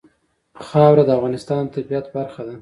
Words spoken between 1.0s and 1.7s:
د افغانستان د